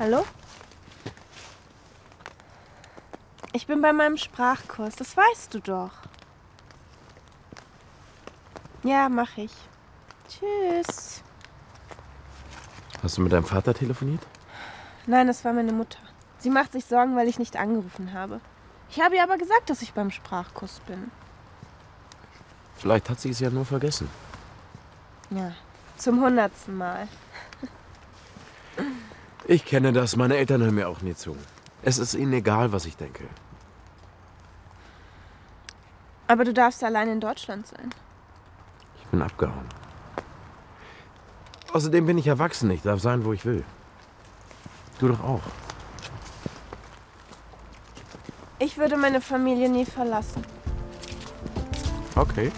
[0.00, 0.24] Hallo?
[3.52, 5.90] Ich bin bei meinem Sprachkurs, das weißt du doch.
[8.84, 9.52] Ja, mach ich.
[10.28, 11.22] Tschüss.
[13.02, 14.24] Hast du mit deinem Vater telefoniert?
[15.06, 15.98] Nein, das war meine Mutter.
[16.38, 18.40] Sie macht sich Sorgen, weil ich nicht angerufen habe.
[18.90, 21.10] Ich habe ihr aber gesagt, dass ich beim Sprachkurs bin.
[22.78, 24.08] Vielleicht hat sie es ja nur vergessen.
[25.30, 25.52] Ja,
[25.96, 27.08] zum hundertsten Mal.
[29.46, 30.16] Ich kenne das.
[30.16, 31.36] Meine Eltern hören mir auch nie zu.
[31.82, 33.24] Es ist ihnen egal, was ich denke.
[36.28, 37.90] Aber du darfst allein in Deutschland sein.
[39.00, 39.66] Ich bin abgehauen.
[41.72, 42.70] Außerdem bin ich erwachsen.
[42.70, 43.64] Ich darf sein, wo ich will.
[44.98, 45.42] Du doch auch.
[48.58, 50.44] Ich würde meine Familie nie verlassen.
[52.18, 52.50] Okay.